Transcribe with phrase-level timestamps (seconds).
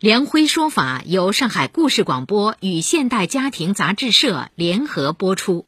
[0.00, 5.66] 梁辉说法由上海故事广播与现代家庭杂志社联合播出。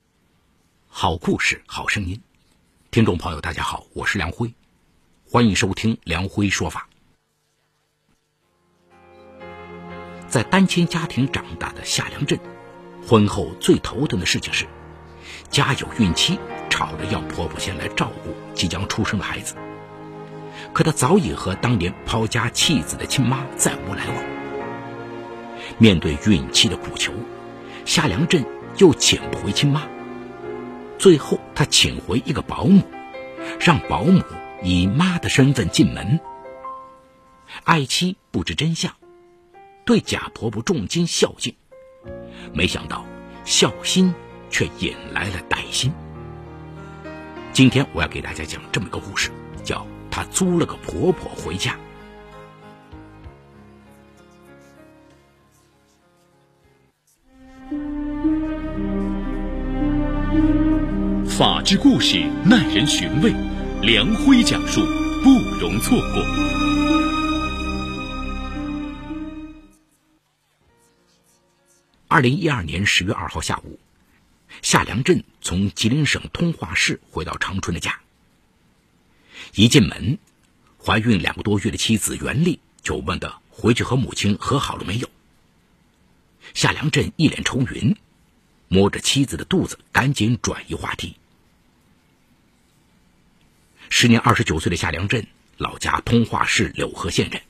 [0.89, 2.23] 好故事，好声音，
[2.91, 4.55] 听众朋友，大家好，我是梁辉，
[5.31, 6.89] 欢迎收听梁辉说法。
[10.29, 12.41] 在单亲家庭长大的夏良镇，
[13.07, 14.67] 婚后最头疼的事情是，
[15.51, 16.39] 家有孕妻
[16.71, 19.57] 吵着要婆婆先来照顾即将出生的孩子。
[20.73, 24.25] 可他早已和当年抛家弃子的亲妈再无来往。
[25.79, 27.13] 面对孕妻的苦求，
[27.85, 28.45] 夏良振
[28.79, 29.83] 又请不回亲妈。
[30.99, 32.83] 最后，他请回一个保姆，
[33.61, 34.23] 让保姆
[34.63, 36.21] 以妈的身份进门。
[37.65, 38.93] 爱妻不知真相，
[39.85, 41.55] 对贾婆婆重金孝敬，
[42.55, 43.05] 没想到
[43.45, 44.15] 孝心
[44.49, 45.93] 却引来了歹心。
[47.53, 49.31] 今天我要给大家讲这么个故事，
[49.65, 49.87] 叫。
[50.13, 51.75] 她租了个婆婆回家。
[61.27, 63.33] 法治故事耐人寻味，
[63.81, 64.83] 梁辉讲述
[65.25, 66.23] 不容错过。
[72.07, 73.81] 二零一二年十月二号下午，
[74.61, 77.99] 夏良振从吉林省通化市回到长春的家。
[79.55, 80.19] 一进门，
[80.83, 85.11] 怀孕两个多月的妻子袁丽就问的回去和母亲和好了没有。
[86.55, 87.95] 夏良振一脸愁云，
[88.69, 91.17] 摸着妻子的肚子，赶紧转移话题。
[93.91, 95.27] 时年二十九岁的夏良振，
[95.59, 97.43] 老家通化市柳河县人。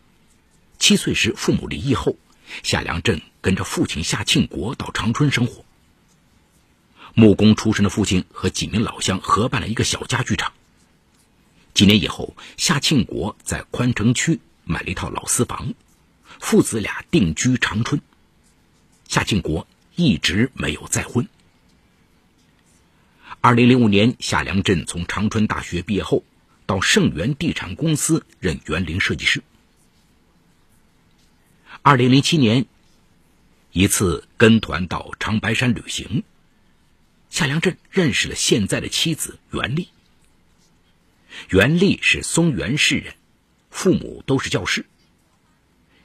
[0.81, 2.17] 七岁时父母离异后，
[2.65, 5.65] 夏良振跟着父亲夏庆国到长春生活。
[7.15, 10.53] 木工出身的父亲和几名老乡合办了一个小家具厂。
[11.75, 15.73] 几年以后，夏庆国在宽城区买了一套老私房，
[16.39, 18.01] 父子俩定居长春。
[19.09, 21.29] 夏庆国一直没有再婚。
[23.41, 26.25] 二零零五年，夏良振从长春大学毕业后，
[26.67, 29.43] 到盛源地产公司任园林设计师。
[31.81, 32.67] 二零零七年，
[33.73, 36.23] 一次跟团到长白山旅行，
[37.31, 39.89] 夏良振认识了现在的妻子袁丽。
[41.49, 43.15] 袁丽是松原市人，
[43.71, 44.87] 父母都是教师。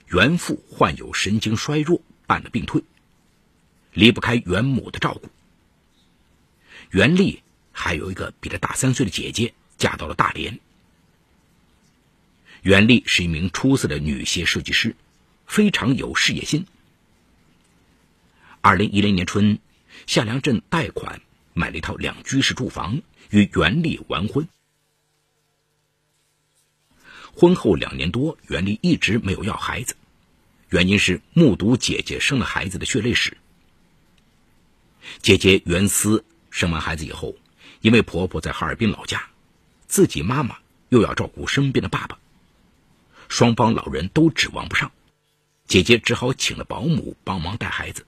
[0.08, 2.84] 袁父患有神经衰弱，半了病退，
[3.92, 5.30] 离不开袁母的照顾。
[6.92, 10.60] 袁丽还有一个比她大三岁的姐姐，嫁到了大连。
[12.62, 14.96] 袁丽是一名出色的女鞋设计师，
[15.46, 16.66] 非常有事业心。
[18.62, 19.60] 二零一零年春，
[20.06, 21.22] 夏良镇贷款
[21.54, 24.48] 买了一套两居室住房，与袁丽完婚。
[27.40, 29.96] 婚后两年多，袁丽一直没有要孩子，
[30.70, 33.38] 原因是目睹姐姐生了孩子的血泪史。
[35.22, 37.36] 姐姐袁思生完孩子以后，
[37.82, 39.30] 因为婆婆在哈尔滨老家，
[39.86, 40.58] 自己妈妈
[40.90, 42.18] 又要照顾生病的爸爸，
[43.30, 44.92] 双方老人都指望不上，
[45.68, 48.04] 姐姐只好请了保姆帮忙带孩子。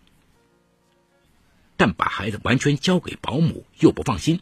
[1.78, 4.40] 但把孩子完全交给保姆又不放心，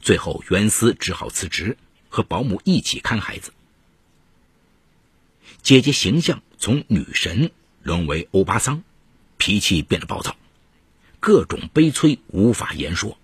[0.00, 1.78] 最后袁思只好辞职，
[2.08, 3.52] 和保姆一起看孩子。
[5.64, 7.50] 姐姐形象从女神
[7.82, 8.84] 沦为欧巴桑，
[9.38, 10.36] 脾气变得暴躁，
[11.20, 13.16] 各种悲催无法言说。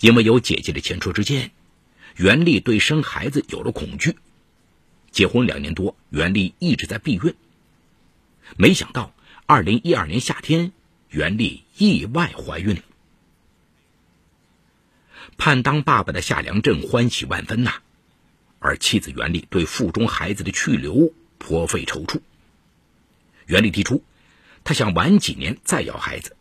[0.00, 1.52] 因为有姐姐的前车之鉴，
[2.16, 4.16] 袁丽对生孩子有了恐惧。
[5.12, 7.36] 结婚两年多，袁丽一直在避孕。
[8.56, 9.14] 没想到，
[9.46, 10.72] 二零一二年夏天，
[11.10, 12.82] 袁丽意外怀孕了。
[15.36, 17.74] 盼当爸爸的夏良振欢喜万分呐。
[18.62, 22.20] 而妻子袁丽对腹中孩子的去留颇费踌躇。
[23.46, 24.04] 袁丽提出，
[24.62, 26.36] 她想晚几年再要孩子，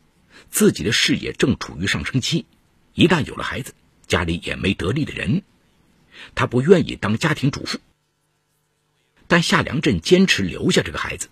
[0.52, 2.46] 自己的事业正处于上升期，
[2.94, 3.74] 一旦有了孩子，
[4.08, 5.42] 家里也没得力的人，
[6.36, 7.80] 她不愿意当家庭主妇。
[9.28, 11.30] 但夏良振坚持留下这个孩子，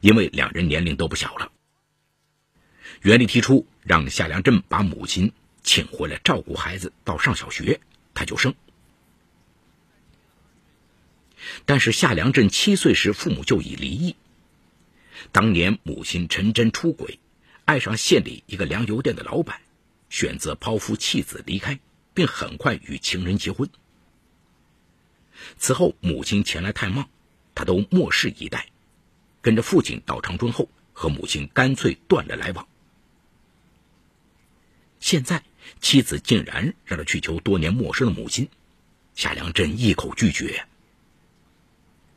[0.00, 1.52] 因为两人年龄都不小了。
[3.02, 5.32] 袁丽提出让夏良振把母亲
[5.62, 7.80] 请回来照顾孩子到上小学，
[8.14, 8.54] 他就生。
[11.64, 14.16] 但是夏良振七岁时，父母就已离异。
[15.32, 17.18] 当年母亲陈真出轨，
[17.64, 19.60] 爱上县里一个粮油店的老板，
[20.10, 21.78] 选择抛夫弃子离开，
[22.12, 23.68] 并很快与情人结婚。
[25.58, 27.08] 此后母亲前来探望，
[27.54, 28.68] 他都漠视以待。
[29.40, 32.66] 跟着父亲到长春后，和母亲干脆断了来往。
[35.00, 35.42] 现在
[35.80, 38.48] 妻子竟然让他去求多年陌生的母亲，
[39.14, 40.66] 夏良振一口拒绝。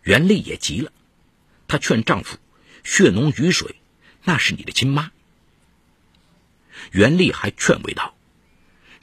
[0.08, 0.94] 袁丽也急了，
[1.68, 2.38] 她劝丈夫
[2.86, 3.76] ：“血浓于水，
[4.24, 5.12] 那是你的亲妈。”
[6.94, 8.16] 袁丽还劝慰道：“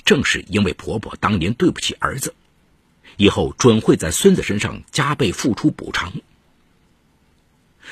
[0.06, 2.34] 正是因为婆婆当年对不起儿子，
[3.18, 6.10] 以后准会在孙子身上加倍付出补偿。”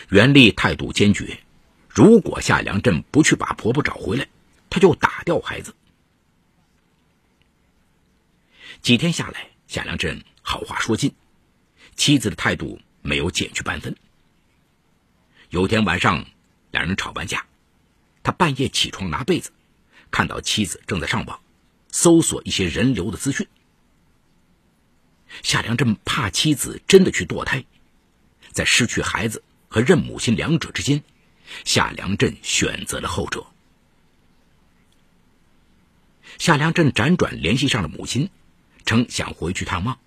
[0.08, 1.38] 袁丽态度坚决，
[1.90, 4.26] 如果夏良镇不去把婆婆找回来，
[4.70, 5.74] 她就打掉孩子。
[8.80, 11.14] 几天下来，夏良镇好话说尽，
[11.94, 13.96] 妻子的态度没有减去半分。
[15.50, 16.24] 有天晚上，
[16.70, 17.46] 两人吵完架，
[18.22, 19.52] 他半夜起床拿被子，
[20.10, 21.40] 看到妻子正在上网，
[21.90, 23.46] 搜索一些人流的资讯。
[25.42, 27.64] 夏良镇怕妻子真的去堕胎，
[28.50, 31.02] 在失去孩子和认母亲两者之间，
[31.64, 33.46] 夏良镇选择了后者。
[36.38, 38.30] 夏良镇辗转联系上了母亲，
[38.86, 39.98] 称想回去探望。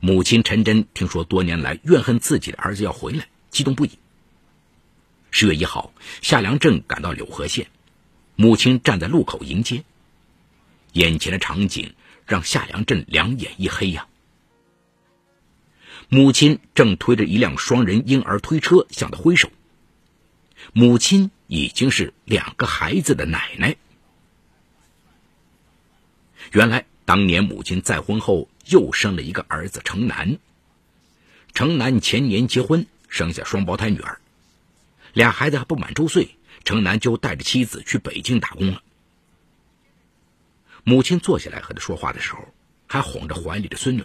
[0.00, 3.98] 母亲陈真听说多年来怨恨自己的儿子要回来，激动不已。
[5.30, 7.68] 十月一号，夏良镇赶到柳河县，
[8.36, 9.84] 母亲站在路口迎接。
[10.92, 11.94] 眼前的场景
[12.26, 14.06] 让夏良镇两眼一黑呀。
[16.08, 19.50] 母亲正推着一辆双人婴儿推车向他挥手。
[20.74, 23.76] 母亲已经是两个孩子的奶奶。
[26.52, 30.38] 原来当年母亲再婚后又生了一个儿子程南。
[31.54, 34.20] 程南前年结婚，生下双胞胎女儿。
[35.12, 38.82] 俩孩子还不满周岁，程南就带着妻子去北京打工了。
[40.84, 42.48] 母亲坐下来和他说话的时候，
[42.86, 44.04] 还哄着怀里的孙女。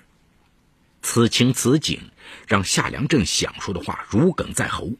[1.01, 2.12] 此情此景，
[2.48, 4.92] 让夏良正想说的话如鲠在喉。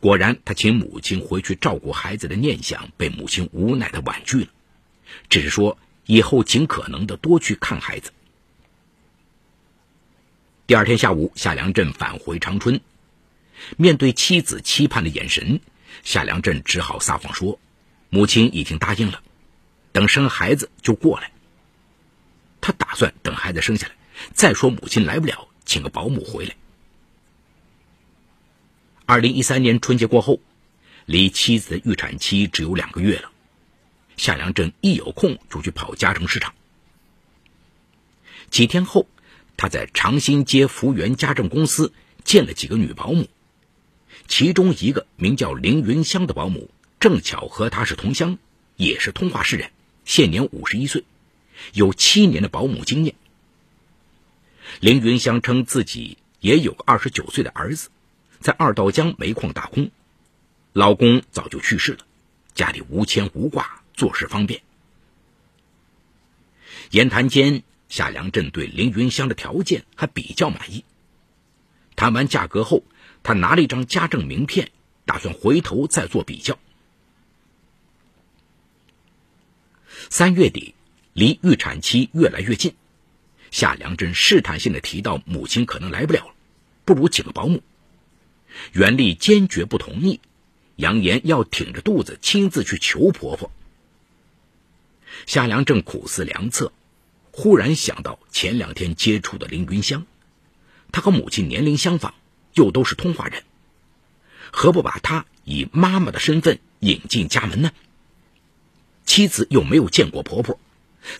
[0.00, 4.50] 果然，他请母亲回去照顾孩子的念想被母亲无奈的婉拒了，
[5.30, 5.78] 只是说
[6.08, 8.12] 以后尽可能的多去看孩子。
[10.66, 12.80] 第二天下午，夏良镇返回长春。
[13.76, 15.60] 面对妻子期盼的眼神，
[16.02, 17.60] 夏良镇只好撒谎说
[18.08, 19.22] ：“母亲已经答应了，
[19.92, 21.30] 等生孩子就过来。
[22.62, 23.92] 他打算等孩子生下来，
[24.32, 26.56] 再说母亲来不了，请个保姆回来。”
[29.04, 30.40] 二零一三年春节过后，
[31.04, 33.30] 离妻子的预产期只有两个月了，
[34.18, 36.52] 夏良镇一有空就去跑家政市场。
[38.50, 39.06] 几天后，
[39.56, 41.92] 他在长兴街福源家政公司
[42.24, 43.28] 见了几个女保姆。
[44.26, 46.70] 其中一个名叫凌云香的保姆，
[47.00, 48.38] 正巧和他是同乡，
[48.76, 49.70] 也是通化市人，
[50.04, 51.04] 现年五十一岁，
[51.72, 53.14] 有七年的保姆经验。
[54.80, 57.88] 凌云香称自己也有个二十九岁的儿子，
[58.40, 59.90] 在二道江煤矿打工，
[60.72, 62.00] 老公早就去世了，
[62.54, 64.62] 家里无牵无挂，做事方便。
[66.90, 70.84] 言谈间，夏良镇对凌云香的条件还比较满意。
[71.96, 72.82] 谈完价格后。
[73.20, 74.70] 他拿了一张家政名片，
[75.04, 76.56] 打算回头再做比较。
[80.08, 80.74] 三月底，
[81.12, 82.74] 离预产期越来越近，
[83.50, 86.34] 夏良珍试探性的提到母亲可能来不了了，
[86.86, 87.60] 不如请个保姆。
[88.72, 90.20] 袁丽坚决不同意，
[90.76, 93.50] 扬言要挺着肚子亲自去求婆婆。
[95.26, 96.72] 夏良正苦思良策，
[97.32, 100.06] 忽然想到前两天接触的林云香，
[100.92, 102.14] 她和母亲年龄相仿。
[102.54, 103.44] 又都是通化人，
[104.50, 107.70] 何不把她以妈妈的身份引进家门呢？
[109.04, 110.58] 妻子又没有见过婆婆，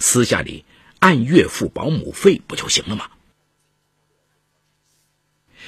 [0.01, 0.65] 私下里
[0.99, 3.09] 按月付保姆费不就行了吗？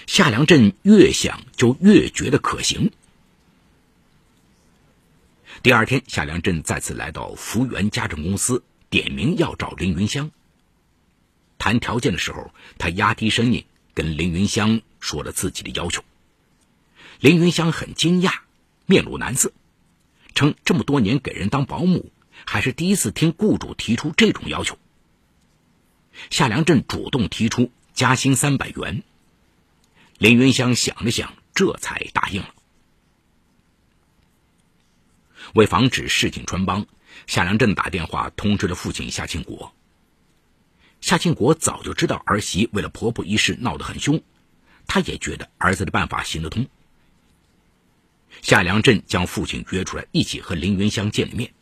[0.09, 2.91] 夏良镇越想就越觉得可行。
[5.63, 10.31] 第二天，夏良镇再次来到福源家政公司，点名要找林云香。
[11.59, 13.65] 谈条件的时候，他压低声音。
[13.93, 16.03] 跟林云香说了自己的要求，
[17.19, 18.33] 林云香很惊讶，
[18.87, 19.53] 面露难色，
[20.35, 22.11] 称这么多年给人当保姆，
[22.47, 24.79] 还是第一次听雇主提出这种要求。
[26.31, 29.03] 夏良镇主动提出加薪三百元，
[30.17, 32.55] 林云香想了想，这才答应了。
[35.55, 36.87] 为防止事情穿帮，
[37.27, 39.75] 夏良镇打电话通知了父亲夏庆国。
[41.01, 44.23] 夏庆国早就知道儿媳为了婆婆一事闹得很凶，
[44.87, 46.67] 他也觉得儿子的办法行得通。
[48.43, 51.53] 夏良镇将父亲约出来，一起和林云香见了面。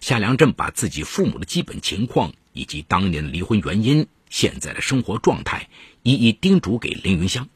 [0.00, 5.68] 夏良镇把自己父母的基本情况以及当年的离婚原因、现在的生活状态
[6.02, 7.48] 一一叮嘱给林云香。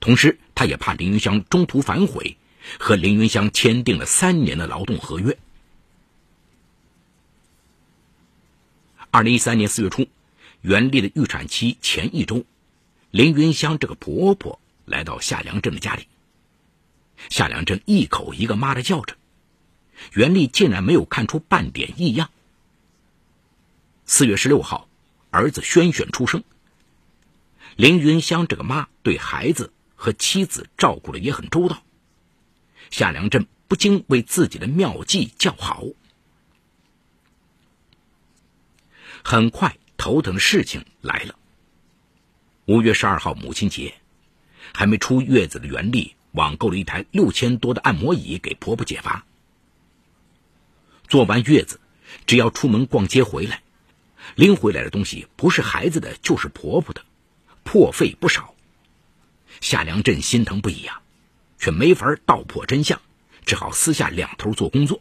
[0.00, 2.36] 同时，他也怕林云香中途反悔，
[2.78, 5.38] 和林云香签订了三年的劳动合约。
[9.10, 10.08] 二零一三年四月初，
[10.62, 12.44] 袁丽的预产期前一周，
[13.10, 16.06] 林云香这个婆婆来到夏良镇的家里。
[17.28, 19.16] 夏良镇一口一个妈的叫着，
[20.12, 22.30] 袁丽竟然没有看出半点异样。
[24.06, 24.88] 四月十六号，
[25.30, 26.42] 儿子轩轩出生。
[27.76, 31.82] 林云香这个妈对孩子和妻子照顾的也很周到，
[32.92, 35.82] 夏良镇不禁为自己的妙计叫好。
[39.24, 41.34] 很快，头疼的事情来了。
[42.66, 43.94] 五月十二号，母亲节，
[44.74, 49.24] 还没出月子的袁丽网购了一台六千多的按摩椅给婆婆解乏。
[51.08, 51.80] 做完月子，
[52.26, 53.62] 只要出门逛街回来，
[54.34, 57.02] 拎回来的东西不是孩子的，就是婆婆的，
[57.64, 58.54] 破费不少。
[59.62, 61.01] 夏良镇心疼不已啊，
[61.62, 63.00] 却没法道破真相，
[63.46, 65.00] 只好私下两头做工作。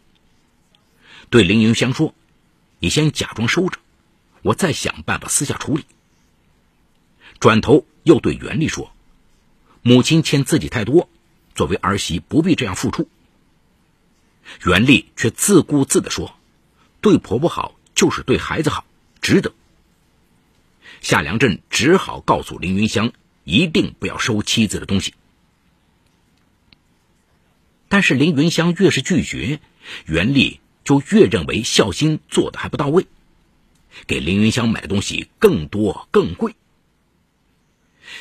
[1.32, 2.14] 对凌云香说
[2.78, 3.80] ：“你先假装收着。”
[4.44, 5.86] 我再想办法私下处理。
[7.40, 8.92] 转头又对袁丽说
[9.82, 11.10] ：“母亲欠自己太多，
[11.56, 13.10] 作为儿媳不必这样付出。”
[14.64, 16.36] 袁丽却自顾自的说
[17.02, 18.86] ：“对婆婆好就是对孩子好，
[19.20, 19.52] 值得。”
[21.02, 23.14] 夏良镇只好告诉凌云香，
[23.46, 25.16] 一定不要收妻子的东西。
[27.92, 29.60] 但是林云香越是拒绝，
[30.06, 33.06] 袁丽就越认为孝心做的还不到位。
[34.08, 36.56] 给林云香买的东西更多更贵，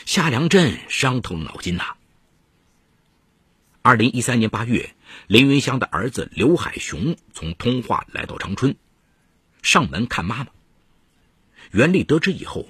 [0.07, 1.95] 夏良镇伤透了脑筋呐。
[3.81, 4.93] 二零一三年八月，
[5.29, 8.75] 林云香的儿子刘海雄从通化来到长春，
[9.63, 10.49] 上门看妈妈。
[11.71, 12.67] 袁丽得知以后，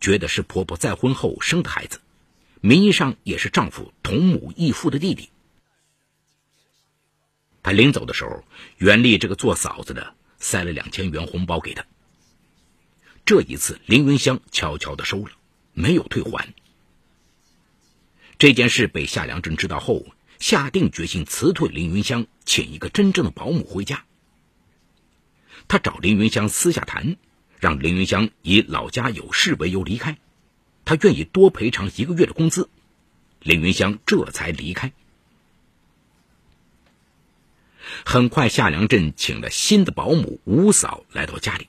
[0.00, 2.00] 觉得是婆婆再婚后生的孩子，
[2.60, 5.30] 名义上也是丈夫同母异父的弟弟。
[7.64, 8.44] 他临走的时候，
[8.76, 11.86] 袁丽这个做嫂子的塞了两千元红包给他。
[13.24, 15.32] 这一次，林云香悄悄的收了，
[15.72, 16.52] 没有退还。
[18.36, 20.04] 这件事被夏良珍知道后，
[20.38, 24.04] 下定决心辞退林云香，请一个真正的保姆回家。
[25.66, 27.16] 他找林云香私下谈，
[27.58, 30.18] 让林云香以老家有事为由离开，
[30.84, 32.68] 他愿意多赔偿一个月的工资。
[33.40, 34.92] 林云香这才离开。
[38.04, 41.66] 很快，夏良镇请了新的保姆吴嫂来到家里。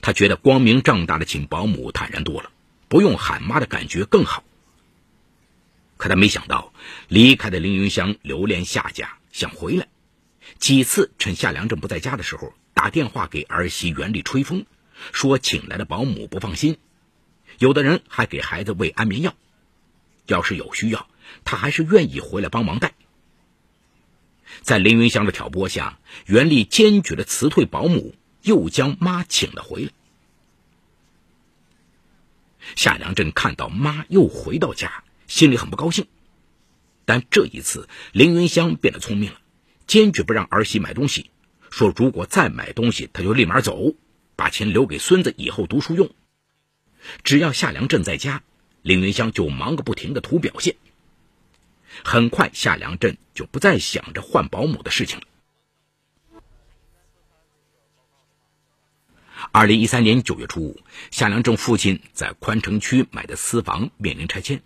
[0.00, 2.50] 他觉得光明正大的请保姆坦然多了，
[2.88, 4.44] 不用喊妈的感觉更好。
[5.96, 6.72] 可他没想到，
[7.08, 9.86] 离开的凌云香留恋夏家，想回来，
[10.58, 14.66] 几次趁夏良正不在家的时候打电话给儿媳袁丽吹风，
[15.12, 16.76] 说请来的保姆不放心，
[17.58, 19.34] 有的人还给孩子喂安眠药，
[20.26, 21.08] 要是有需要，
[21.44, 22.92] 他还是愿意回来帮忙带。
[24.62, 28.14] 在林云香的挑拨下，袁丽坚决的辞退保姆。
[28.44, 29.90] 又将妈请了回来。
[32.76, 36.06] 夏良镇看到妈又回到家，心里很不高兴。
[37.06, 39.40] 但这一次，林云香变得聪明了，
[39.86, 41.30] 坚决不让儿媳买东西，
[41.70, 43.94] 说如果再买东西，他就立马走，
[44.36, 46.10] 把钱留给孙子以后读书用。
[47.22, 48.42] 只要夏良镇在家，
[48.82, 50.76] 林云香就忙个不停的图表现。
[52.02, 55.26] 很快，夏良镇就不再想着换保姆的事情了。
[59.52, 64.62] 二零一三年九月初五，夏良正父亲在宽城区买的私房面临拆迁，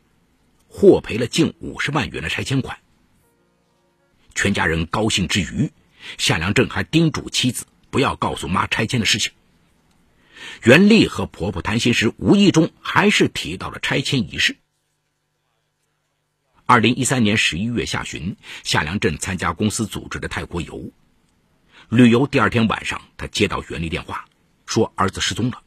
[0.69, 2.79] 获赔了近五十万元的拆迁款。
[4.35, 5.73] 全家人高兴之余，
[6.17, 9.33] 夏良正还叮嘱妻子不要告诉妈拆迁的事情。
[10.63, 14.57] 袁丽和婆婆谈心时，无意中还是提到了拆迁一事。
[16.71, 20.93] 二零一三年十一月下旬，夏良镇参加公司组织的泰国游，
[21.89, 24.27] 旅游第二天晚上，他接到袁丽电话。
[24.67, 25.63] 说儿子失踪了。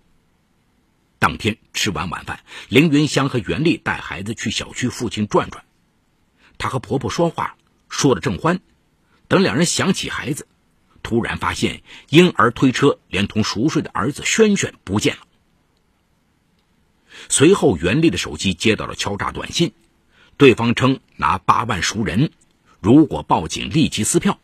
[1.18, 5.66] 当天吃完晚饭，凌云香和袁丽带孩子去小区附近转转。
[6.60, 7.58] 她和婆婆说话
[7.90, 8.60] 说的正欢，
[9.28, 10.48] 等两人想起孩子，
[11.02, 15.24] 突然发现婴儿推车连同熟睡的儿子轩轩不见了。
[17.28, 19.74] 随后，袁丽的手机接到了敲诈短信，
[20.38, 22.32] 对方称拿八万赎人，
[22.80, 24.40] 如果报警立即撕票。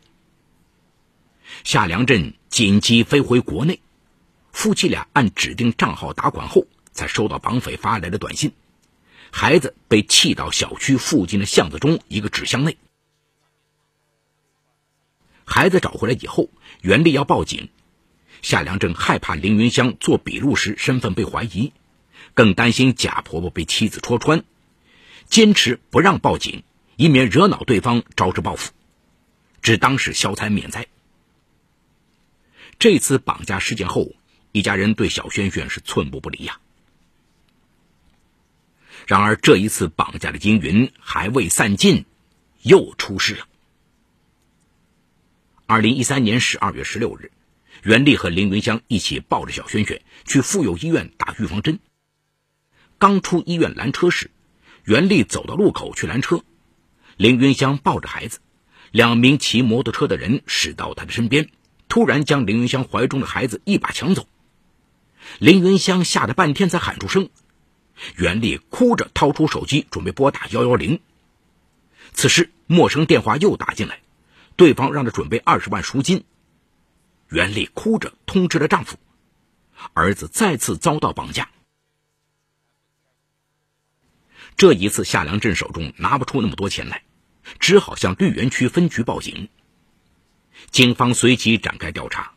[1.64, 3.80] 夏良镇紧急飞回国内。
[4.52, 8.52] 夫妻俩按指定账号打款后，才收到绑匪发来的短信。
[9.30, 12.76] 孩子被弃到小区附近的巷子中一个纸箱内。
[15.44, 16.48] 孩子找回来以后，
[16.80, 17.68] 袁丽要报警。
[18.42, 21.72] 夏良正害怕林云香做笔录时身份被怀疑，
[22.34, 24.44] 更担心贾婆婆被妻子戳穿，
[25.28, 26.62] 坚持不让报警，
[26.96, 28.72] 以免惹恼对方招致报复，
[29.62, 30.86] 只当是消灾免灾。
[32.78, 34.12] 这次绑架事件后。
[34.50, 36.58] 一家人对小轩轩是寸步不离呀。
[39.06, 42.06] 然而这一次绑架的阴云还未散尽，
[42.62, 43.46] 又出事了。
[45.66, 47.30] 二零一三年十二月十六日，
[47.84, 51.78] 袁丽和林云香一起抱着小轩轩去妇幼医院打预防针。
[52.98, 54.30] 刚出医院拦车时，
[54.88, 56.42] 袁丽走到路口去拦车，
[57.18, 58.38] 林云香抱着孩子，
[58.90, 61.50] 两名骑摩托车的人驶到她的身边，
[61.90, 64.26] 突然将林云香怀中的孩子一把抢走。
[65.40, 67.28] 林云香吓得半天才喊出声，
[68.16, 71.00] 袁丽哭着掏出手机准备拨打幺幺零。
[72.14, 74.00] 此时陌生电话又打进来。
[74.56, 76.24] 对方让他准备二十万赎金。
[77.28, 78.96] 袁丽哭着通知了丈夫，
[79.92, 81.50] 儿子再次遭到绑架。
[84.58, 87.04] 这一次夏良镇手中拿不出那么多钱来，
[87.60, 89.48] 只好向绿园区分局报警。
[90.72, 92.32] 警方随即展开调查，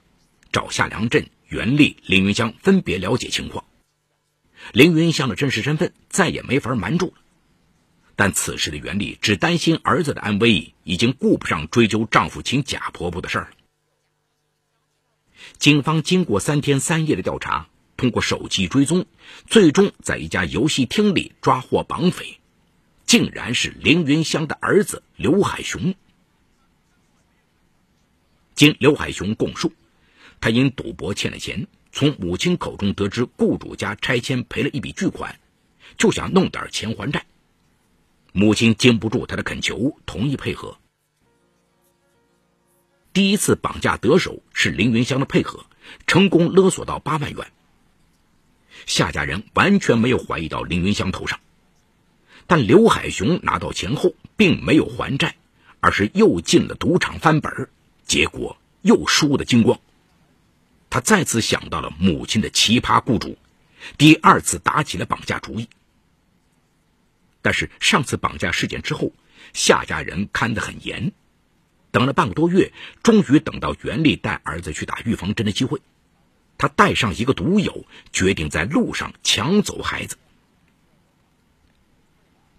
[0.51, 3.65] 找夏良镇、袁丽、林云香分别了解情况。
[4.71, 7.13] 林云香的真实身份再也没法瞒住了。
[8.15, 13.51] 但此时的袁丽只担心儿子的安危，已经顾不上追究丈夫请假婆婆的事儿了。
[15.57, 17.67] 警方经过三天三夜的调查，
[18.01, 19.05] 通过手机追踪，
[19.45, 22.39] 最终在一家游戏厅里抓获绑匪，
[23.05, 25.93] 竟然是凌云香的儿子刘海雄。
[28.55, 29.71] 经刘海雄供述，
[30.39, 35.39] 他因赌博欠了钱，从母亲口中得知雇主家拆迁赔了一笔巨款，
[35.95, 37.27] 就想弄点钱还债。
[38.33, 40.79] 母亲经不住他的恳求，同意配合。
[43.13, 45.67] 第一次绑架得手是凌云香的配合，
[46.07, 47.51] 成功勒索到八万元。
[48.85, 51.39] 夏家人完全没有怀疑到林云香头上，
[52.47, 55.35] 但刘海雄拿到钱后并没有还债，
[55.79, 57.69] 而是又进了赌场翻本，
[58.05, 59.79] 结果又输得精光。
[60.89, 63.37] 他再次想到了母亲的奇葩雇主，
[63.97, 65.69] 第二次打起了绑架主意。
[67.41, 69.13] 但是上次绑架事件之后，
[69.53, 71.11] 夏家人看得很严，
[71.91, 75.81] 等了半个多月，终于等到袁丽带儿子去打预防针的机会。
[76.61, 80.15] 他带上一个毒友，决定在路上抢走孩子。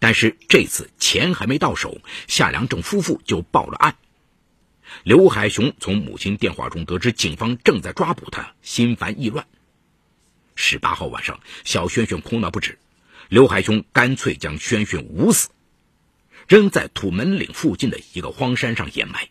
[0.00, 3.96] 但是这次钱还没到手，夏良正夫妇就报了案。
[5.04, 9.46] 刘海雄从母亲电话中得知警方正在抓捕他，心烦意乱。
[10.56, 12.80] 十八号晚上，小轩轩哭闹不止。
[13.28, 15.50] 刘海雄干脆将轩轩捂死，
[16.48, 19.28] 扔在土门岭附近的一个荒山上掩埋。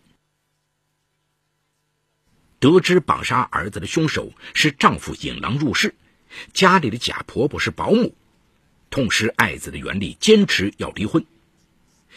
[2.61, 5.95] 得知绑杀儿子的凶手是丈夫引狼入室，
[6.53, 8.13] 家里的假婆婆是保姆，
[8.91, 11.25] 痛失爱子的袁丽坚持要离婚。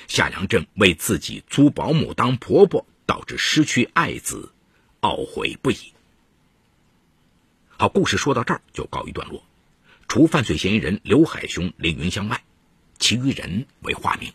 [0.07, 4.53] 夏良镇为自己租保姆当婆婆导致失去爱子，
[5.01, 5.95] 懊悔不已。
[7.79, 9.43] 好，故事说到这儿就告一段落。
[10.09, 12.45] 除犯罪嫌疑人刘海雄、林云香外，
[12.99, 14.31] 其余人为化名。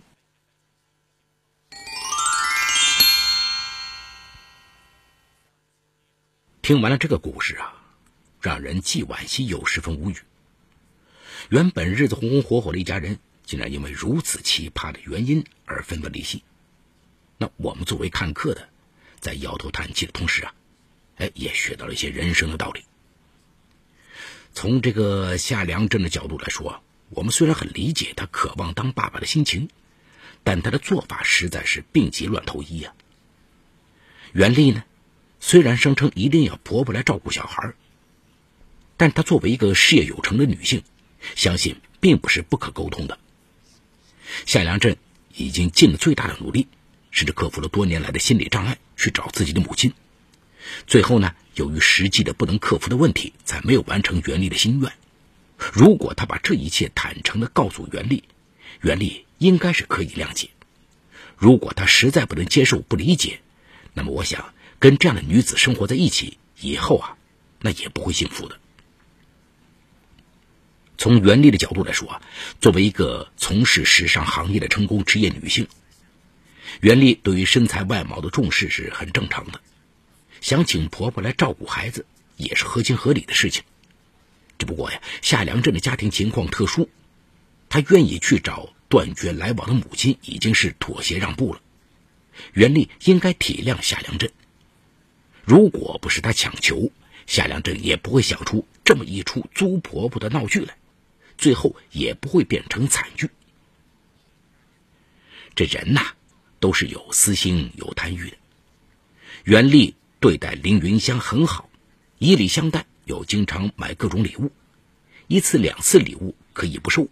[6.69, 7.73] 听完了这个故事啊，
[8.39, 10.17] 让人既惋惜又十分无语。
[11.49, 16.43] 原本日子红红火火的一家人，竟然因为如此奇葩的原因而分崩离析。
[17.39, 18.69] 那我们作为看客的，
[19.19, 20.53] 在摇头叹气的同时啊，
[21.15, 22.83] 哎，也学到了一些人生的道理。
[24.53, 29.69] 从这个夏良镇的角度来说，我们虽然很理解他渴望当爸爸的心情，
[30.43, 32.93] 但他的做法实在是病急乱投医呀。
[34.33, 34.83] 袁丽呢，
[35.39, 37.73] 虽然声称一定要婆婆来照顾小孩，
[38.97, 40.83] 但她作为一个事业有成的女性，
[41.35, 43.17] 相信并不是不可沟通的。
[44.45, 44.97] 夏良镇
[45.33, 46.67] 已经尽了最大的努力，
[47.11, 49.93] 甚至克服了多年来的心理障碍，去找自己的母亲。
[50.85, 54.91] 最后呢，由于实际的不能克服的问题，才没有完成袁丽的心愿。
[55.73, 58.23] 如果他把这一切坦诚的告诉袁丽，
[58.81, 60.49] 袁丽应该是可以谅解。
[61.37, 63.39] 如果他实在不能接受、不理解，
[63.93, 67.17] 那么我想跟这样的女子生活在一起以后啊，
[67.59, 68.57] 那也不会幸福的。
[70.97, 72.21] 从袁丽的角度来说啊，
[72.59, 75.67] 作为一个从事时尚行业的成功职业女性，
[76.81, 79.61] 袁丽对于身材外貌的重视是很正常的。
[80.41, 82.05] 想请婆婆来照顾孩子，
[82.37, 83.63] 也是合情合理的事情。
[84.57, 86.89] 只不过呀，夏良镇的家庭情况特殊，
[87.69, 91.61] 他愿意去找断绝来往的母亲，已经是妥协让步了。
[92.53, 94.31] 袁丽应该体谅夏良镇。
[95.49, 96.91] 如果不是他强求，
[97.25, 100.77] 夏良镇也不会想出这么一出租婆婆的闹剧来，
[101.39, 103.31] 最后也不会变成惨剧。
[105.55, 106.13] 这人呐，
[106.59, 108.37] 都是有私心、有贪欲的。
[109.43, 109.95] 袁丽。
[110.21, 111.69] 对待林云香很好，
[112.17, 114.51] 以礼相待，又经常买各种礼物，
[115.27, 117.07] 一次两次礼物可以不收。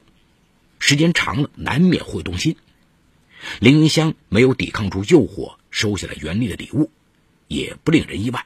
[0.77, 2.57] 时间长了难免会动心。
[3.61, 6.91] 凌云香没有抵抗住诱惑，收下了袁丽的礼物，
[7.47, 8.45] 也不令人意外。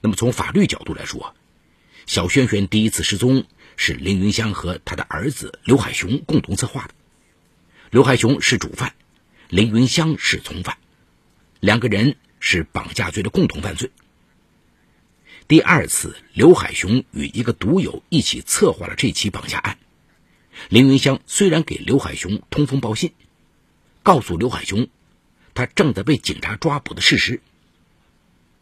[0.00, 1.34] 那么从法律角度来说，
[2.06, 3.44] 小轩轩第一次失踪
[3.76, 6.94] 是凌云香和他的儿子刘海雄共同策划的。
[7.90, 8.94] 刘海雄是主犯，
[9.48, 10.78] 凌云香是从犯，
[11.60, 13.90] 两个人是绑架罪的共同犯罪。
[15.46, 19.78] 第二次，刘海雄与一个赌友一起策划了这起绑架案。
[20.68, 23.12] 凌云香虽然给刘海雄通风报信，
[24.02, 24.88] 告诉刘海雄
[25.54, 27.40] 他正在被警察抓捕的事实，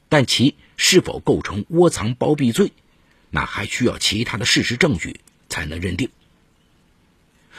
[0.09, 2.73] 但其是否构成窝藏包庇罪，
[3.31, 6.11] 那还需要其他的事实证据才能认定。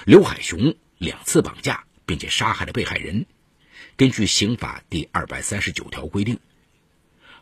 [0.06, 3.26] 刘海雄两次绑架并且杀害了被害人，
[3.98, 6.39] 根据刑法第二百三十九条规定，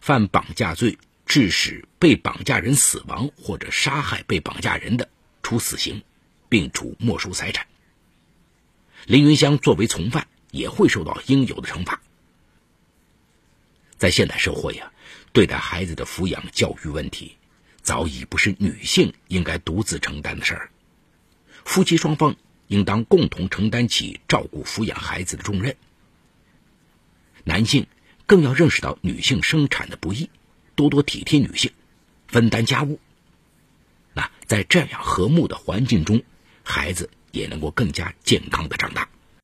[0.02, 0.97] 犯绑架罪。
[1.25, 5.10] 致使被绑架人死亡或者杀害被绑架人的，
[5.43, 6.02] 处死刑，
[6.49, 7.67] 并处没收财产。
[9.06, 12.01] 林云香作为从犯，也会受到应有的惩罚。
[13.97, 14.91] 在现代社会呀，
[15.33, 17.35] 对待孩子的抚养教育问题，
[17.81, 20.71] 早已不是女性应该独自承担的事儿。
[21.65, 22.35] 夫妻双方
[22.67, 25.75] 应当共同承担起照顾抚养孩子的重任。
[27.43, 27.88] 男性
[28.25, 30.29] 更要认识到女性生产的不易。
[30.75, 31.69] 多多体贴女性，
[32.29, 33.01] 分担家务。
[34.13, 36.23] 那在这样和睦的环境中，
[36.63, 39.09] 孩子也能够更加健康的长大。